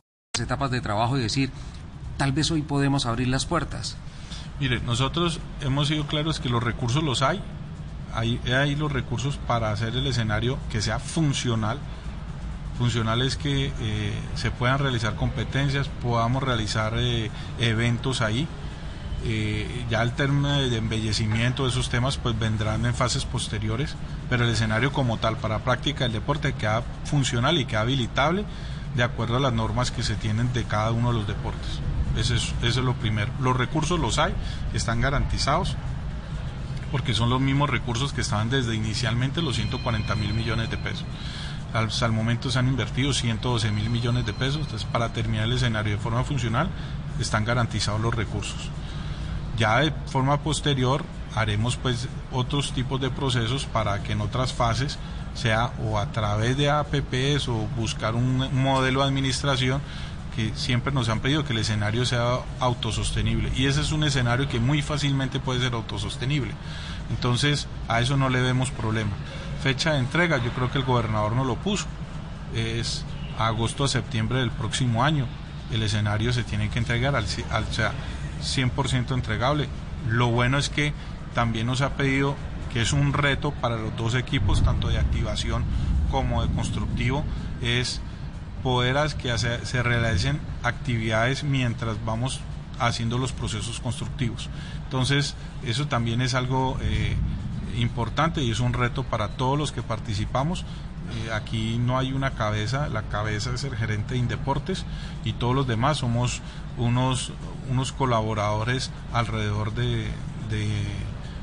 Etapas 0.39 0.71
de 0.71 0.79
trabajo 0.79 1.17
y 1.17 1.21
decir, 1.21 1.51
tal 2.17 2.31
vez 2.31 2.51
hoy 2.51 2.61
podemos 2.61 3.05
abrir 3.05 3.27
las 3.27 3.45
puertas. 3.45 3.97
Mire, 4.61 4.79
nosotros 4.79 5.41
hemos 5.59 5.89
sido 5.89 6.07
claros 6.07 6.39
que 6.39 6.47
los 6.47 6.63
recursos 6.63 7.03
los 7.03 7.21
hay. 7.21 7.41
Hay, 8.13 8.39
hay 8.47 8.75
los 8.75 8.91
recursos 8.91 9.37
para 9.45 9.71
hacer 9.71 9.95
el 9.95 10.07
escenario 10.07 10.57
que 10.69 10.81
sea 10.81 10.99
funcional 10.99 11.79
Funcional 12.77 13.21
es 13.21 13.35
que 13.35 13.71
eh, 13.79 14.13
se 14.33 14.49
puedan 14.49 14.79
realizar 14.79 15.15
competencias, 15.15 15.87
podamos 16.01 16.41
realizar 16.41 16.93
eh, 16.97 17.29
eventos 17.59 18.21
ahí. 18.21 18.47
Eh, 19.23 19.85
ya 19.87 20.01
el 20.01 20.13
término 20.13 20.51
de 20.51 20.75
embellecimiento 20.77 21.63
de 21.63 21.69
esos 21.69 21.89
temas 21.89 22.17
pues 22.17 22.39
vendrán 22.39 22.85
en 22.87 22.95
fases 22.95 23.25
posteriores, 23.25 23.95
pero 24.31 24.45
el 24.45 24.49
escenario 24.49 24.91
como 24.91 25.17
tal 25.17 25.37
para 25.37 25.59
práctica 25.59 26.05
del 26.05 26.13
deporte 26.13 26.53
queda 26.53 26.81
funcional 27.05 27.59
y 27.59 27.65
queda 27.65 27.81
habilitable 27.81 28.45
de 28.95 29.03
acuerdo 29.03 29.37
a 29.37 29.39
las 29.39 29.53
normas 29.53 29.91
que 29.91 30.03
se 30.03 30.15
tienen 30.15 30.51
de 30.53 30.63
cada 30.63 30.91
uno 30.91 31.11
de 31.11 31.19
los 31.19 31.27
deportes. 31.27 31.79
Eso 32.17 32.35
es, 32.35 32.75
lo 32.77 32.93
primero. 32.93 33.31
Los 33.39 33.55
recursos 33.55 33.99
los 33.99 34.19
hay, 34.19 34.33
están 34.73 34.99
garantizados, 34.99 35.75
porque 36.91 37.13
son 37.13 37.29
los 37.29 37.39
mismos 37.39 37.69
recursos 37.69 38.11
que 38.11 38.21
estaban 38.21 38.49
desde 38.49 38.75
inicialmente 38.75 39.41
los 39.41 39.55
140 39.55 40.15
mil 40.15 40.33
millones 40.33 40.69
de 40.69 40.77
pesos. 40.77 41.05
Hasta 41.73 42.05
el 42.05 42.11
momento 42.11 42.51
se 42.51 42.59
han 42.59 42.67
invertido 42.67 43.13
112 43.13 43.71
mil 43.71 43.89
millones 43.89 44.25
de 44.25 44.33
pesos, 44.33 44.61
entonces 44.61 44.85
para 44.91 45.13
terminar 45.13 45.45
el 45.45 45.53
escenario 45.53 45.93
de 45.93 46.01
forma 46.01 46.25
funcional 46.25 46.69
están 47.17 47.45
garantizados 47.45 48.01
los 48.01 48.13
recursos. 48.13 48.69
Ya 49.57 49.79
de 49.79 49.93
forma 50.07 50.41
posterior 50.41 51.05
haremos 51.35 51.77
pues 51.77 52.07
otros 52.31 52.73
tipos 52.73 52.99
de 52.99 53.09
procesos 53.09 53.65
para 53.65 54.03
que 54.03 54.13
en 54.13 54.21
otras 54.21 54.53
fases 54.53 54.97
sea 55.33 55.71
o 55.85 55.97
a 55.97 56.11
través 56.11 56.57
de 56.57 56.69
APPs 56.69 57.47
o 57.47 57.67
buscar 57.77 58.15
un 58.15 58.49
modelo 58.53 59.01
de 59.01 59.07
administración 59.07 59.81
que 60.35 60.51
siempre 60.55 60.93
nos 60.93 61.09
han 61.09 61.19
pedido 61.19 61.43
que 61.43 61.53
el 61.53 61.59
escenario 61.59 62.05
sea 62.05 62.39
autosostenible 62.59 63.51
y 63.55 63.65
ese 63.65 63.81
es 63.81 63.91
un 63.91 64.03
escenario 64.03 64.47
que 64.49 64.59
muy 64.59 64.81
fácilmente 64.81 65.39
puede 65.39 65.61
ser 65.61 65.73
autosostenible. 65.73 66.53
Entonces 67.09 67.67
a 67.87 68.01
eso 68.01 68.17
no 68.17 68.29
le 68.29 68.41
vemos 68.41 68.71
problema 68.71 69.11
fecha 69.61 69.93
de 69.93 69.99
entrega, 69.99 70.37
yo 70.43 70.51
creo 70.51 70.71
que 70.71 70.79
el 70.79 70.83
gobernador 70.83 71.33
no 71.33 71.43
lo 71.43 71.55
puso, 71.55 71.85
es 72.55 73.05
agosto 73.37 73.83
a 73.83 73.87
septiembre 73.87 74.39
del 74.39 74.51
próximo 74.51 75.03
año. 75.03 75.25
El 75.71 75.83
escenario 75.83 76.33
se 76.33 76.43
tiene 76.43 76.69
que 76.69 76.79
entregar 76.79 77.15
al, 77.15 77.25
al 77.51 77.65
sea, 77.67 77.93
100% 78.41 79.13
entregable. 79.13 79.69
Lo 80.09 80.27
bueno 80.27 80.57
es 80.57 80.69
que 80.69 80.93
también 81.33 81.67
nos 81.67 81.81
ha 81.81 81.95
pedido 81.95 82.35
que 82.71 82.81
es 82.81 82.93
un 82.93 83.13
reto 83.13 83.51
para 83.51 83.77
los 83.77 83.95
dos 83.97 84.15
equipos, 84.15 84.63
tanto 84.63 84.87
de 84.87 84.97
activación 84.97 85.63
como 86.09 86.45
de 86.45 86.53
constructivo, 86.53 87.23
es 87.61 88.01
poder 88.63 88.97
que 89.15 89.37
se, 89.37 89.83
realicen 89.83 90.39
actividades 90.63 91.43
mientras 91.43 92.03
vamos 92.05 92.39
haciendo 92.79 93.17
los 93.17 93.31
procesos 93.31 93.79
constructivos. 93.79 94.49
Entonces, 94.83 95.35
eso 95.65 95.87
también 95.87 96.21
es 96.21 96.33
algo 96.33 96.77
eh, 96.81 97.15
importante 97.77 98.43
y 98.43 98.51
es 98.51 98.59
un 98.59 98.73
reto 98.73 99.03
para 99.03 99.29
todos 99.29 99.57
los 99.57 99.71
que 99.71 99.81
participamos. 99.81 100.65
Eh, 101.25 101.33
aquí 101.33 101.77
no 101.77 101.97
hay 101.97 102.13
una 102.13 102.31
cabeza, 102.31 102.87
la 102.89 103.03
cabeza 103.03 103.51
es 103.53 103.63
el 103.63 103.75
gerente 103.75 104.13
de 104.13 104.19
Indeportes 104.19 104.85
y 105.25 105.33
todos 105.33 105.55
los 105.55 105.67
demás 105.67 105.97
somos 105.97 106.41
unos, 106.77 107.33
unos 107.69 107.91
colaboradores 107.91 108.91
alrededor 109.13 109.73
de, 109.73 110.07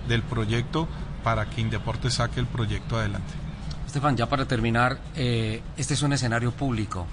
del 0.08 0.22
proyecto 0.22 0.88
para 1.22 1.48
que 1.48 1.60
Indeportes 1.60 2.14
saque 2.14 2.40
el 2.40 2.46
proyecto 2.46 2.96
adelante. 2.96 3.32
Estefan, 3.86 4.16
ya 4.16 4.26
para 4.28 4.46
terminar, 4.46 4.98
eh, 5.14 5.62
este 5.76 5.94
es 5.94 6.02
un 6.02 6.12
escenario 6.12 6.52
público 6.52 7.06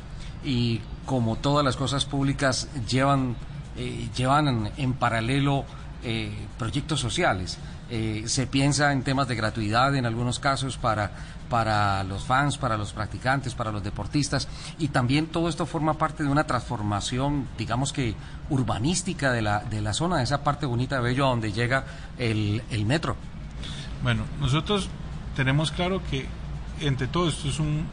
y 0.43 0.81
como 1.05 1.35
todas 1.37 1.63
las 1.63 1.75
cosas 1.75 2.05
públicas 2.05 2.67
llevan, 2.89 3.35
eh, 3.77 4.09
llevan 4.15 4.71
en, 4.77 4.93
paralelo 4.93 5.65
proyectos 6.59 6.99
sociales. 6.99 7.57
Eh, 7.89 8.23
se 8.25 8.47
piensa 8.47 8.91
en 8.91 9.03
temas 9.03 9.27
de 9.27 9.35
gratuidad 9.35 9.95
en 9.95 10.07
algunos 10.07 10.39
casos 10.39 10.75
para, 10.77 11.11
para 11.49 12.03
los 12.03 12.23
fans, 12.23 12.57
para 12.57 12.77
los 12.77 12.93
practicantes, 12.93 13.53
para 13.53 13.71
los 13.71 13.83
deportistas 13.83 14.47
y 14.79 14.87
también 14.87 15.27
todo 15.27 15.49
esto 15.49 15.67
forma 15.67 15.93
parte 15.93 16.23
de 16.23 16.29
una 16.29 16.45
transformación, 16.45 17.47
digamos 17.59 17.93
que 17.93 18.15
urbanística 18.49 19.31
de 19.31 19.43
la, 19.43 19.59
de 19.59 19.81
la 19.81 19.93
zona, 19.93 20.17
de 20.17 20.23
esa 20.23 20.43
parte 20.43 20.65
bonita 20.65 20.95
de 20.95 21.03
Bello 21.03 21.27
a 21.27 21.29
donde 21.29 21.51
llega 21.51 21.85
el, 22.17 22.63
el 22.71 22.87
metro. 22.87 23.17
Bueno, 24.01 24.23
nosotros 24.39 24.89
tenemos 25.35 25.69
claro 25.71 26.01
que 26.09 26.27
entre 26.79 27.05
todo 27.05 27.29
esto 27.29 27.49
es 27.49 27.59
un 27.59 27.85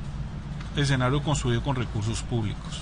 escenario 0.75 1.23
construido 1.23 1.63
con 1.63 1.77
recursos 1.77 2.23
públicos. 2.23 2.81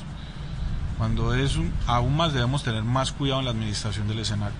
Cuando 0.96 1.34
es 1.34 1.56
un, 1.56 1.72
aún 1.88 2.16
más 2.16 2.32
debemos 2.32 2.62
tener 2.62 2.84
más 2.84 3.10
cuidado 3.10 3.40
en 3.40 3.46
la 3.46 3.50
administración 3.50 4.06
del 4.06 4.20
escenario. 4.20 4.58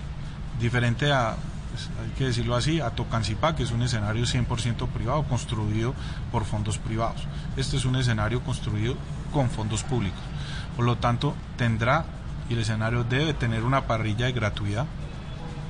Diferente 0.59 1.13
a 1.13 1.37
pues, 1.71 1.89
hay 2.01 2.09
que 2.17 2.25
decirlo 2.25 2.55
así, 2.55 2.79
a 2.79 2.91
Tocancipá, 2.91 3.55
que 3.55 3.63
es 3.63 3.71
un 3.71 3.81
escenario 3.81 4.23
100% 4.23 4.87
privado, 4.89 5.23
construido 5.23 5.93
por 6.31 6.45
fondos 6.45 6.77
privados. 6.77 7.21
Este 7.57 7.77
es 7.77 7.85
un 7.85 7.95
escenario 7.95 8.41
construido 8.41 8.95
con 9.31 9.49
fondos 9.49 9.83
públicos. 9.83 10.19
Por 10.75 10.85
lo 10.85 10.97
tanto, 10.97 11.35
tendrá 11.57 12.05
y 12.49 12.53
el 12.53 12.59
escenario 12.59 13.03
debe 13.03 13.33
tener 13.33 13.63
una 13.63 13.87
parrilla 13.87 14.25
de 14.25 14.33
gratuidad 14.33 14.85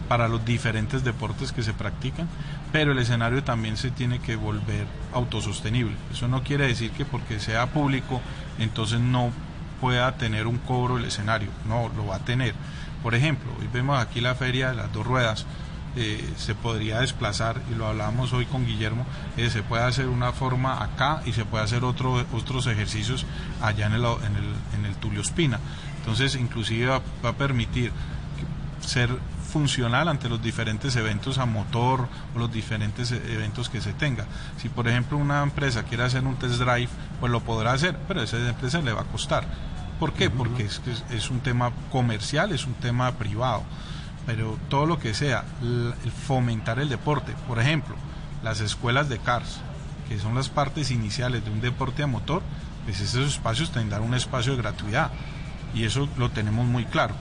para 0.08 0.27
los 0.27 0.43
diferentes 0.43 1.03
deportes 1.03 1.51
que 1.51 1.63
se 1.63 1.74
practican, 1.74 2.27
pero 2.72 2.91
el 2.91 3.00
escenario 3.00 3.43
también 3.43 3.77
se 3.77 3.91
tiene 3.91 4.20
que 4.20 4.36
volver 4.36 4.86
autosostenible. 5.13 5.96
Eso 6.12 6.27
no 6.27 6.43
quiere 6.43 6.67
decir 6.67 6.91
que 6.91 7.05
porque 7.05 7.39
sea 7.39 7.67
público, 7.67 8.20
entonces 8.60 9.00
no 9.00 9.31
pueda 9.79 10.12
tener 10.17 10.48
un 10.48 10.58
cobro 10.58 10.98
el 10.98 11.05
escenario, 11.05 11.50
no, 11.65 11.89
lo 11.96 12.08
va 12.08 12.17
a 12.17 12.25
tener. 12.25 12.55
Por 13.01 13.15
ejemplo, 13.15 13.51
hoy 13.60 13.70
vemos 13.72 14.00
aquí 14.00 14.22
la 14.22 14.36
feria 14.36 14.72
de 14.72 14.75
las 14.75 14.91
dos 14.91 15.05
ruedas, 15.05 15.46
eh, 15.98 16.33
se 16.38 16.55
podría 16.55 17.01
desplazar, 17.01 17.62
y 17.69 17.75
lo 17.75 17.86
hablábamos 17.86 18.31
hoy 18.31 18.45
con 18.45 18.65
Guillermo, 18.65 19.05
eh, 19.36 19.50
se 19.50 19.62
puede 19.62 19.83
hacer 19.83 20.07
una 20.07 20.31
forma 20.31 20.81
acá 20.81 21.21
y 21.25 21.33
se 21.33 21.43
puede 21.43 21.65
hacer 21.65 21.83
otro, 21.83 22.25
otros 22.33 22.67
ejercicios 22.67 23.25
allá 23.62 23.88
en 23.88 23.93
el, 23.93 24.05
en 24.05 24.36
el, 24.38 24.79
en 24.79 24.86
el 24.86 24.95
Tulio 24.95 25.19
Espina. 25.19 25.60
Entonces, 25.98 26.36
inclusive 26.36 26.88
va, 26.88 27.29
a 27.29 27.33
permitir 27.33 27.91
ser 28.79 29.10
funcional 29.51 30.07
ante 30.07 30.29
los 30.29 30.41
diferentes 30.41 30.95
eventos 30.95 31.38
a 31.38 31.45
motor 31.45 32.07
o 32.33 32.39
los 32.39 32.51
diferentes 32.51 33.12
e, 33.12 33.17
eventos 33.33 33.69
que 33.69 33.81
se 33.81 33.91
tenga. 33.91 34.25
Si 34.57 34.69
por 34.69 34.88
ejemplo 34.88 35.17
una 35.17 35.43
empresa 35.43 35.83
quiere 35.83 36.03
hacer 36.03 36.24
un 36.24 36.38
test 36.38 36.55
drive, 36.55 36.89
pues 37.19 37.31
lo 37.31 37.41
podrá 37.41 37.74
hacer, 37.74 37.98
pero 38.07 38.21
a 38.21 38.24
esa 38.24 38.38
empresa 38.38 38.81
le 38.81 38.93
va 38.93 39.01
a 39.01 39.05
costar. 39.05 39.43
¿Por 40.00 40.13
qué? 40.13 40.29
Porque 40.29 40.63
es, 40.63 40.81
es 41.12 41.29
un 41.29 41.41
tema 41.41 41.71
comercial, 41.91 42.53
es 42.53 42.65
un 42.65 42.74
tema 42.75 43.12
privado 43.12 43.63
pero 44.25 44.57
todo 44.69 44.85
lo 44.85 44.99
que 44.99 45.13
sea, 45.13 45.43
fomentar 46.27 46.79
el 46.79 46.89
deporte, 46.89 47.33
por 47.47 47.59
ejemplo, 47.59 47.95
las 48.43 48.59
escuelas 48.61 49.09
de 49.09 49.19
CARS, 49.19 49.61
que 50.07 50.19
son 50.19 50.35
las 50.35 50.49
partes 50.49 50.91
iniciales 50.91 51.43
de 51.43 51.51
un 51.51 51.61
deporte 51.61 52.03
a 52.03 52.07
motor, 52.07 52.41
pues 52.85 52.99
esos 52.99 53.27
espacios 53.27 53.71
tendrán 53.71 54.01
un 54.01 54.13
espacio 54.13 54.55
de 54.55 54.61
gratuidad 54.61 55.11
y 55.73 55.85
eso 55.85 56.09
lo 56.17 56.29
tenemos 56.29 56.65
muy 56.65 56.85
claro. 56.85 57.15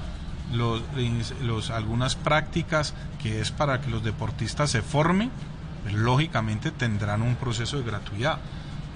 Los, 0.53 1.71
algunas 1.71 2.17
prácticas 2.17 2.95
que 3.23 3.41
es 3.41 3.53
para 3.53 3.81
que 3.81 3.91
los 3.91 4.03
deportistas 4.03 4.71
se 4.71 4.83
formen, 4.83 5.31
pues, 5.83 5.95
lógicamente 5.95 6.73
tendrán 6.73 7.23
un 7.23 7.37
proceso 7.37 7.77
de 7.77 7.85
gratuidad, 7.85 8.39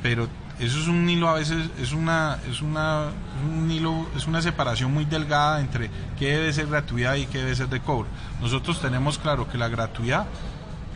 pero 0.02 0.28
eso 0.60 0.78
es 0.78 0.86
un 0.86 1.08
hilo 1.08 1.28
a 1.28 1.34
veces 1.34 1.68
es 1.80 1.92
una 1.92 2.38
es 2.48 2.62
una 2.62 3.08
un 3.44 3.70
hilo 3.70 4.06
es 4.16 4.26
una 4.26 4.40
separación 4.40 4.92
muy 4.94 5.04
delgada 5.04 5.60
entre 5.60 5.90
qué 6.18 6.36
debe 6.36 6.52
ser 6.52 6.68
gratuidad 6.68 7.16
y 7.16 7.26
qué 7.26 7.38
debe 7.38 7.56
ser 7.56 7.68
de 7.68 7.80
cobro. 7.80 8.06
Nosotros 8.40 8.80
tenemos 8.80 9.18
claro 9.18 9.48
que 9.48 9.58
la 9.58 9.68
gratuidad 9.68 10.26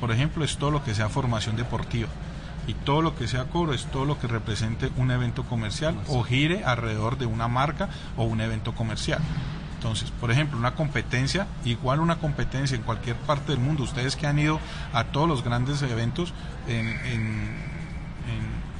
por 0.01 0.13
ejemplo 0.13 0.45
es 0.45 0.57
todo 0.59 0.71
lo 0.71 0.85
que 0.85 0.95
sea 0.95 1.09
formación 1.09 1.57
deportiva. 1.57 2.09
Y 2.69 2.75
todo 2.75 3.01
lo 3.01 3.17
que 3.17 3.27
sea 3.27 3.45
cobro 3.45 3.73
es 3.73 3.87
todo 3.87 4.05
lo 4.05 4.21
que 4.21 4.27
represente 4.27 4.91
un 4.97 5.11
evento 5.11 5.43
comercial 5.45 5.97
o 6.07 6.23
gire 6.23 6.65
alrededor 6.65 7.17
de 7.17 7.25
una 7.25 7.49
marca 7.49 7.89
o 8.17 8.25
un 8.25 8.43
evento 8.43 8.75
comercial. 8.75 9.21
Entonces, 9.77 10.11
por 10.11 10.31
ejemplo, 10.31 10.59
una 10.59 10.75
competencia, 10.75 11.47
igual 11.65 12.01
una 12.01 12.19
competencia 12.19 12.77
en 12.77 12.83
cualquier 12.83 13.17
parte 13.17 13.53
del 13.53 13.61
mundo, 13.61 13.85
ustedes 13.85 14.17
que 14.17 14.27
han 14.27 14.39
ido 14.39 14.61
a 14.93 15.05
todos 15.05 15.27
los 15.27 15.43
grandes 15.43 15.81
eventos 15.81 16.35
en 16.67 17.68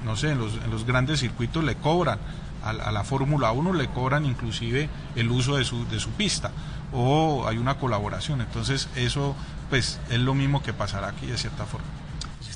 no 0.05 0.17
sé, 0.17 0.31
en 0.31 0.39
los, 0.39 0.85
grandes 0.87 1.21
circuitos 1.21 1.65
le 1.65 1.77
cobran, 1.77 2.19
a, 2.65 2.73
la 2.73 3.05
Fórmula 3.05 3.53
1 3.53 3.73
le 3.73 3.89
cobran 3.89 4.25
inclusive 4.25 4.89
el 5.17 5.31
uso 5.31 5.57
de 5.57 5.65
su, 5.65 5.87
de 5.89 6.01
su 6.01 6.11
pista 6.11 6.51
o 6.93 7.47
hay 7.47 7.59
una 7.59 7.77
colaboración. 7.79 8.41
Entonces 8.41 8.89
eso 8.97 9.35
pues 9.71 10.01
es 10.11 10.19
lo 10.19 10.35
mismo 10.35 10.63
que 10.63 10.73
pasará 10.73 11.09
aquí 11.09 11.27
de 11.27 11.37
cierta 11.37 11.67
forma. 11.67 11.87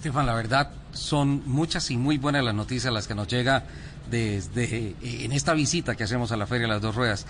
Estefan, 0.03 0.27
la 0.27 0.35
verdad 0.35 0.71
son 0.93 1.43
muchas 1.47 1.93
y 1.93 1.97
muy 1.97 2.19
buenas 2.19 2.43
las 2.43 2.55
noticias 2.55 2.93
las 2.93 3.07
que 3.07 3.15
nos 3.15 3.29
llega 3.29 3.65
desde 4.11 4.97
en 5.01 5.31
esta 5.31 5.55
visita 5.55 5.95
que 5.95 6.03
hacemos 6.03 6.33
a 6.33 6.37
la 6.37 6.47
Feria 6.47 6.67
de 6.67 6.73
las 6.73 6.83
Dos 6.83 6.97
Ruedas. 6.97 7.25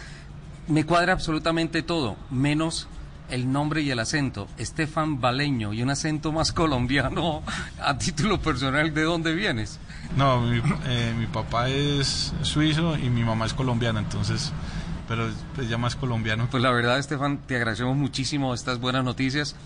Me 0.68 0.84
cuadra 0.86 1.12
absolutamente 1.12 1.82
todo, 1.82 2.16
menos 2.30 2.88
el 3.32 3.50
nombre 3.50 3.80
y 3.80 3.90
el 3.90 3.98
acento, 3.98 4.46
Estefan 4.58 5.18
Baleño, 5.18 5.72
y 5.72 5.82
un 5.82 5.88
acento 5.88 6.32
más 6.32 6.52
colombiano 6.52 7.42
a 7.80 7.96
título 7.96 8.38
personal, 8.38 8.92
¿de 8.92 9.02
dónde 9.02 9.34
vienes? 9.34 9.80
No, 10.16 10.42
mi, 10.42 10.60
eh, 10.86 11.14
mi 11.18 11.26
papá 11.26 11.70
es 11.70 12.34
suizo 12.42 12.98
y 12.98 13.08
mi 13.08 13.24
mamá 13.24 13.46
es 13.46 13.54
colombiana, 13.54 14.00
entonces, 14.00 14.52
pero 15.08 15.30
pues 15.54 15.66
ya 15.66 15.78
más 15.78 15.96
colombiano. 15.96 16.46
Pues 16.50 16.62
la 16.62 16.70
verdad, 16.70 16.98
Estefan, 16.98 17.38
te 17.38 17.56
agradecemos 17.56 17.96
muchísimo 17.96 18.52
estas 18.52 18.78
buenas 18.80 19.02
noticias. 19.02 19.56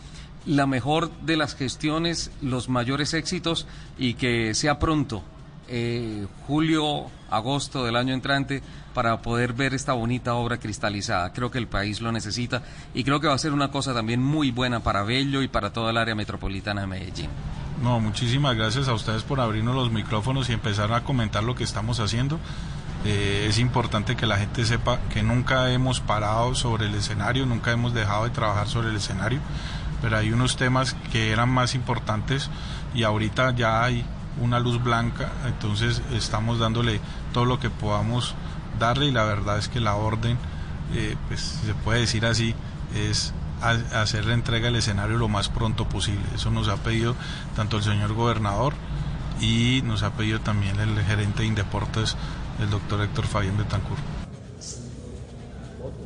La 0.47 0.69
mejor 0.69 1.11
de 1.23 1.37
las 1.37 1.57
gestiones, 1.57 2.31
los 2.41 2.69
mayores 2.69 3.15
éxitos 3.15 3.67
y 3.99 4.15
que 4.15 4.55
sea 4.55 4.79
pronto 4.79 5.25
eh, 5.69 6.27
julio, 6.47 7.07
agosto 7.31 7.85
del 7.85 7.97
año 7.97 8.15
entrante 8.15 8.63
para 8.95 9.21
poder 9.21 9.53
ver 9.53 9.75
esta 9.75 9.93
bonita 9.93 10.35
obra 10.35 10.59
cristalizada. 10.59 11.33
Creo 11.33 11.51
que 11.51 11.59
el 11.59 11.67
país 11.67 12.01
lo 12.01 12.13
necesita 12.13 12.63
y 12.95 13.05
creo 13.05 13.21
que 13.21 13.29
va 13.29 13.35
a 13.35 13.39
ser 13.39 13.53
una 13.53 13.71
cosa 13.71 13.93
también 13.93 14.23
muy 14.23 14.51
buena 14.51 14.81
para 14.81 15.03
Bello 15.03 15.43
y 15.43 15.49
para 15.49 15.73
toda 15.73 15.91
el 15.91 15.97
área 15.97 16.15
metropolitana 16.15 16.83
de 16.83 16.87
Medellín. 16.87 17.31
No, 17.83 18.01
muchísimas 18.01 18.57
gracias 18.57 18.89
a 18.89 18.95
ustedes 18.95 19.23
por 19.23 19.41
abrirnos 19.41 19.75
los 19.75 19.91
micrófonos 19.91 20.49
y 20.49 20.55
empezar 20.55 20.93
a 20.93 21.05
comentar 21.05 21.45
lo 21.45 21.55
que 21.55 21.65
estamos 21.65 22.01
haciendo. 22.01 22.41
Eh, 23.05 23.47
es 23.49 23.59
importante 23.59 24.17
que 24.17 24.27
la 24.27 24.39
gente 24.39 24.65
sepa 24.65 24.99
que 25.13 25.23
nunca 25.23 25.71
hemos 25.71 26.01
parado 26.01 26.55
sobre 26.55 26.87
el 26.87 26.95
escenario, 26.95 27.45
nunca 27.45 27.73
hemos 27.73 27.93
dejado 27.93 28.25
de 28.25 28.31
trabajar 28.31 28.67
sobre 28.67 28.89
el 28.89 28.97
escenario, 28.97 29.41
pero 30.01 30.17
hay 30.17 30.33
unos 30.33 30.57
temas 30.57 30.95
que 31.13 31.31
eran 31.31 31.51
más 31.51 31.75
importantes 31.75 32.51
y 32.95 33.03
ahorita 33.03 33.55
ya 33.55 33.85
hay 33.85 34.05
una 34.41 34.61
luz 34.61 34.83
blanca, 34.83 35.33
entonces 35.47 36.03
estamos 36.13 36.59
dándole 36.59 37.01
todo 37.33 37.45
lo 37.45 37.59
que 37.59 37.71
podamos 37.71 38.35
darle 38.79 39.07
y 39.07 39.13
la 39.13 39.25
verdad 39.25 39.59
es 39.59 39.69
que 39.69 39.81
la 39.81 39.97
orden, 39.97 40.37
eh, 40.95 41.17
pues 41.29 41.59
se 41.65 41.75
puede 41.75 42.01
decir 42.01 42.27
así, 42.27 42.55
es 42.95 43.33
hacer 43.93 44.27
la 44.27 44.35
entrega 44.35 44.67
del 44.67 44.77
escenario 44.77 45.17
lo 45.17 45.29
más 45.29 45.49
pronto 45.49 45.89
posible. 45.89 46.23
Eso 46.35 46.51
nos 46.51 46.69
ha 46.69 46.77
pedido 46.77 47.15
tanto 47.55 47.79
el 47.79 47.83
señor 47.83 48.13
gobernador 48.13 48.75
y 49.41 49.83
nos 49.85 50.03
ha 50.03 50.13
pedido 50.13 50.41
también 50.41 50.79
el 50.81 50.99
gerente 51.03 51.43
de 51.43 51.49
Indeportes, 51.49 52.17
el 52.61 52.71
doctor 52.71 53.03
Héctor 53.03 53.27
Fabián 53.27 53.57
Betancourt. 53.57 54.03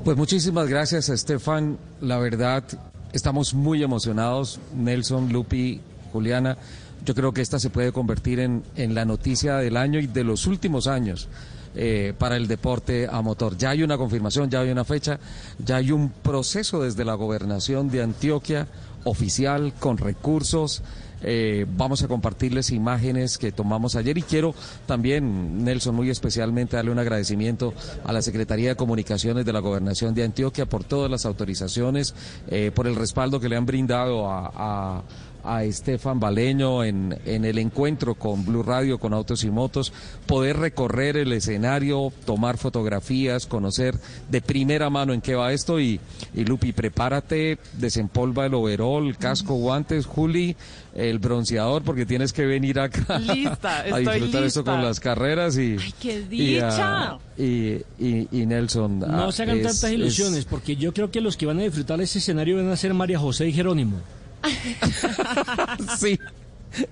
Pues 0.05 0.17
muchísimas 0.17 0.69
gracias, 0.69 1.09
Estefan. 1.09 1.79
La 2.01 2.19
verdad, 2.19 2.65
estamos 3.13 3.53
muy 3.53 3.83
emocionados. 3.83 4.61
Nelson, 4.75 5.33
Lupi, 5.33 5.81
Juliana. 6.13 6.57
Yo 7.05 7.15
creo 7.15 7.33
que 7.33 7.43
esta 7.43 7.59
se 7.59 7.71
puede 7.71 7.93
convertir 7.93 8.41
en, 8.41 8.63
en 8.77 8.95
la 8.95 9.05
noticia 9.05 9.57
del 9.57 9.77
año 9.77 9.99
y 10.01 10.07
de 10.07 10.25
los 10.25 10.47
últimos 10.47 10.87
años. 10.87 11.29
Eh, 11.77 12.15
para 12.19 12.37
el 12.37 12.49
deporte 12.49 13.07
a 13.09 13.23
motor. 13.23 13.57
Ya 13.57 13.71
hay 13.71 13.85
una 13.85 13.97
confirmación, 13.97 14.51
ya 14.51 14.59
hay 14.59 14.71
una 14.71 14.85
fecha, 14.85 15.21
ya 15.65 15.77
hay 15.77 15.93
un 15.93 16.11
proceso 16.11 16.83
desde 16.83 17.05
la 17.05 17.15
gobernación 17.15 17.89
de 17.89 18.03
Antioquia 18.03 18.67
oficial 19.05 19.73
con 19.79 19.97
recursos. 19.97 20.83
Eh, 21.23 21.67
vamos 21.77 22.03
a 22.03 22.09
compartirles 22.09 22.71
imágenes 22.71 23.39
que 23.39 23.53
tomamos 23.53 23.95
ayer 23.95 24.19
y 24.19 24.23
quiero 24.23 24.53
también, 24.87 25.63
Nelson, 25.63 25.95
muy 25.95 26.11
especialmente 26.11 26.75
darle 26.75 26.91
un 26.91 26.99
agradecimiento 26.99 27.73
a 28.05 28.13
la 28.13 28.23
Secretaría 28.23 28.71
de 28.71 28.77
Comunicaciones 28.77 29.45
de 29.45 29.53
la 29.53 29.61
Gobernación 29.61 30.13
de 30.13 30.25
Antioquia 30.25 30.67
por 30.67 30.83
todas 30.83 31.09
las 31.09 31.25
autorizaciones, 31.25 32.15
eh, 32.49 32.73
por 32.75 32.89
el 32.89 32.97
respaldo 32.97 33.39
que 33.39 33.49
le 33.49 33.57
han 33.57 33.67
brindado 33.67 34.29
a 34.29 34.51
a 34.57 35.03
Estefan 35.63 36.21
Baleño 36.21 36.85
en, 36.85 37.19
en 37.25 37.45
el 37.45 37.59
encuentro 37.59 38.15
con 38.15 38.45
Blue 38.45 38.63
Radio, 38.63 38.99
con 38.99 39.13
Autos 39.15 39.45
y 39.45 39.51
Motos, 39.51 39.93
poder 40.27 40.59
recorrer 40.59 41.17
el 41.17 41.33
escenario, 41.33 42.13
tomar 42.25 42.59
fotografías, 42.59 43.47
conocer 43.47 43.99
de 44.29 44.41
primera 44.41 44.91
mano 44.91 45.13
en 45.13 45.21
qué 45.21 45.35
va 45.35 45.53
esto 45.53 45.81
y, 45.81 46.01
y 46.35 46.45
Lupi, 46.45 46.73
prepárate, 46.73 47.59
desempolva 47.79 48.47
el 48.47 48.55
overol, 48.55 49.17
casco, 49.17 49.55
guantes, 49.55 50.07
Juli, 50.07 50.57
el 50.95 51.19
bronceador, 51.19 51.83
porque 51.83 52.07
tienes 52.07 52.33
que 52.33 52.47
venir 52.47 52.81
acá 52.81 53.05
a 53.15 53.99
disfrutar 53.99 54.45
esto 54.45 54.65
con 54.65 54.83
las 54.83 55.01
carreras 55.01 55.57
y... 55.57 55.77
¡Ay, 55.81 55.95
qué 56.01 56.23
dicha! 56.23 57.19
Y, 57.37 57.83
y, 57.99 58.47
Nelson... 58.47 58.99
No 58.99 59.29
ah, 59.29 59.33
se 59.33 59.45
hagan 59.45 59.63
tantas 59.63 59.91
ilusiones, 59.91 60.45
porque 60.45 60.77
yo 60.77 60.93
creo 60.93 61.11
que 61.11 61.21
los 61.21 61.37
que 61.37 61.47
van 61.47 61.59
a 61.59 61.63
disfrutar 61.63 62.01
ese 62.01 62.19
escenario 62.19 62.57
van 62.57 62.69
a 62.69 62.77
ser 62.77 62.93
María 62.93 63.19
José 63.19 63.49
y 63.49 63.53
Jerónimo. 63.53 63.99
sí. 65.99 66.19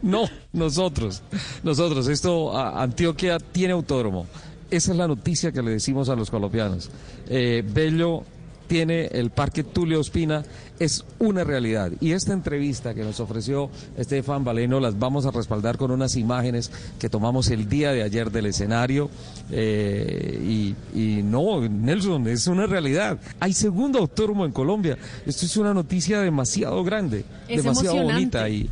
No, 0.02 0.24
nosotros. 0.52 1.22
Nosotros. 1.62 2.08
Esto, 2.08 2.56
Antioquia 2.56 3.38
tiene 3.38 3.72
autódromo. 3.72 4.26
Esa 4.70 4.92
es 4.92 4.98
la 4.98 5.08
noticia 5.08 5.52
que 5.52 5.62
le 5.62 5.70
decimos 5.72 6.08
a 6.08 6.16
los 6.16 6.30
colombianos. 6.30 6.90
Eh, 7.28 7.62
Bello 7.66 8.24
tiene 8.68 9.06
el 9.06 9.30
Parque 9.30 9.64
Tulio 9.64 9.98
Ospina, 9.98 10.44
es 10.78 11.04
una 11.18 11.42
realidad. 11.42 11.90
Y 12.00 12.12
esta 12.12 12.32
entrevista 12.32 12.94
que 12.94 13.02
nos 13.02 13.18
ofreció 13.18 13.70
Estefan 13.96 14.44
Valeno 14.44 14.78
las 14.78 14.98
vamos 14.98 15.26
a 15.26 15.30
respaldar 15.30 15.76
con 15.76 15.90
unas 15.90 16.14
imágenes 16.16 16.70
que 17.00 17.08
tomamos 17.08 17.50
el 17.50 17.68
día 17.68 17.90
de 17.92 18.02
ayer 18.02 18.30
del 18.30 18.46
escenario. 18.46 19.10
Eh, 19.50 20.74
y, 20.94 21.22
no, 21.24 21.60
Nelson, 21.66 22.28
es 22.28 22.46
una 22.46 22.66
realidad. 22.66 23.18
Hay 23.40 23.52
segundo 23.52 23.98
autódromo 23.98 24.44
en 24.44 24.52
Colombia. 24.52 24.96
Esto 25.26 25.46
es 25.46 25.56
una 25.56 25.74
noticia 25.74 26.20
demasiado 26.20 26.84
grande, 26.84 27.24
demasiado 27.48 28.02
bonita. 28.02 28.48
Y, 28.48 28.70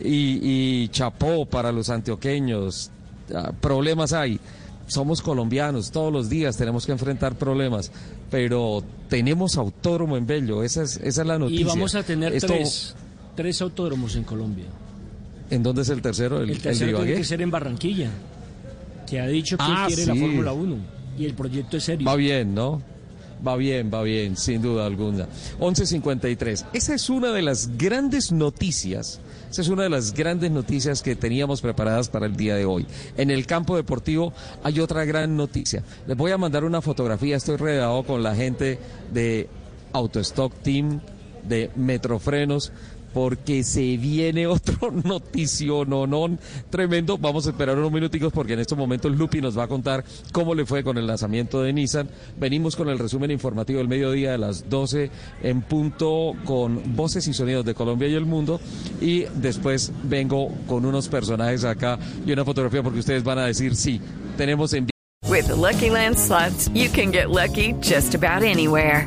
y, 0.00 0.40
y 0.84 0.88
chapó 0.88 1.44
para 1.44 1.72
los 1.72 1.90
antioqueños. 1.90 2.90
Ah, 3.34 3.52
problemas 3.60 4.12
hay 4.12 4.38
somos 4.86 5.22
colombianos, 5.22 5.90
todos 5.90 6.12
los 6.12 6.28
días 6.28 6.56
tenemos 6.56 6.86
que 6.86 6.92
enfrentar 6.92 7.36
problemas, 7.36 7.90
pero 8.30 8.82
tenemos 9.08 9.56
autódromo 9.56 10.16
en 10.16 10.26
Bello, 10.26 10.62
esa 10.62 10.82
es, 10.82 10.96
esa 10.98 11.22
es 11.22 11.26
la 11.26 11.38
noticia. 11.38 11.62
Y 11.62 11.64
vamos 11.64 11.94
a 11.94 12.02
tener 12.02 12.38
tres, 12.40 12.94
tres 13.34 13.60
autódromos 13.62 14.16
en 14.16 14.24
Colombia. 14.24 14.66
¿En 15.50 15.62
dónde 15.62 15.82
es 15.82 15.88
el 15.88 16.02
tercero? 16.02 16.40
El, 16.40 16.58
tercero 16.58 16.98
tiene 16.98 17.14
que 17.14 17.24
ser 17.24 17.40
en 17.42 17.50
Barranquilla, 17.50 18.10
que 19.08 19.20
ha 19.20 19.26
dicho 19.26 19.56
que 19.56 19.64
ah, 19.66 19.84
quiere 19.86 20.06
la 20.06 20.14
Fórmula 20.14 20.52
1 20.52 20.76
y 21.18 21.24
el 21.24 21.34
proyecto 21.34 21.76
es 21.76 21.84
serio. 21.84 22.06
Va 22.06 22.16
bien, 22.16 22.54
¿no? 22.54 22.82
Va 23.46 23.56
bien, 23.56 23.90
va 23.92 24.02
bien, 24.02 24.36
sin 24.36 24.62
duda 24.62 24.86
alguna. 24.86 25.26
11.53. 25.58 26.66
Esa 26.72 26.94
es 26.94 27.10
una 27.10 27.32
de 27.32 27.42
las 27.42 27.76
grandes 27.76 28.32
noticias 28.32 29.20
esa 29.50 29.62
es 29.62 29.68
una 29.68 29.84
de 29.84 29.88
las 29.88 30.12
grandes 30.12 30.50
noticias 30.50 31.02
que 31.02 31.14
teníamos 31.16 31.60
preparadas 31.60 32.08
para 32.08 32.26
el 32.26 32.36
día 32.36 32.56
de 32.56 32.64
hoy. 32.64 32.86
En 33.16 33.30
el 33.30 33.46
campo 33.46 33.76
deportivo 33.76 34.32
hay 34.62 34.80
otra 34.80 35.04
gran 35.04 35.36
noticia. 35.36 35.82
Les 36.06 36.16
voy 36.16 36.32
a 36.32 36.38
mandar 36.38 36.64
una 36.64 36.82
fotografía. 36.82 37.36
Estoy 37.36 37.56
rodeado 37.56 38.02
con 38.02 38.22
la 38.22 38.34
gente 38.34 38.78
de 39.12 39.48
Autostock 39.92 40.52
Team, 40.62 41.00
de 41.48 41.70
Metrofrenos 41.76 42.72
porque 43.16 43.64
se 43.64 43.96
viene 43.96 44.46
otro 44.46 44.90
noticiononón 45.04 46.38
tremendo. 46.68 47.16
Vamos 47.16 47.46
a 47.46 47.50
esperar 47.50 47.78
unos 47.78 47.90
minuticos 47.90 48.30
porque 48.30 48.52
en 48.52 48.60
estos 48.60 48.76
momentos 48.76 49.10
Lupi 49.10 49.40
nos 49.40 49.56
va 49.56 49.62
a 49.62 49.68
contar 49.68 50.04
cómo 50.32 50.54
le 50.54 50.66
fue 50.66 50.84
con 50.84 50.98
el 50.98 51.06
lanzamiento 51.06 51.62
de 51.62 51.72
Nissan. 51.72 52.10
Venimos 52.38 52.76
con 52.76 52.90
el 52.90 52.98
resumen 52.98 53.30
informativo 53.30 53.78
del 53.78 53.88
mediodía 53.88 54.32
de 54.32 54.38
las 54.38 54.68
12 54.68 55.10
en 55.42 55.62
punto 55.62 56.34
con 56.44 56.94
voces 56.94 57.26
y 57.26 57.32
sonidos 57.32 57.64
de 57.64 57.74
Colombia 57.74 58.06
y 58.06 58.14
el 58.16 58.26
mundo 58.26 58.60
y 59.00 59.24
después 59.36 59.92
vengo 60.02 60.50
con 60.66 60.84
unos 60.84 61.08
personajes 61.08 61.64
acá 61.64 61.98
y 62.26 62.32
una 62.32 62.44
fotografía 62.44 62.82
porque 62.82 62.98
ustedes 62.98 63.24
van 63.24 63.38
a 63.38 63.46
decir 63.46 63.76
sí, 63.76 63.98
tenemos 64.36 64.74
en 64.74 64.88
With 65.24 65.48
Lucky 65.48 65.88
Land 65.88 66.18
slots, 66.18 66.68
you 66.74 66.90
can 66.90 67.12
get 67.12 67.30
lucky 67.30 67.72
just 67.80 68.14
about 68.14 68.42
anywhere. 68.42 69.06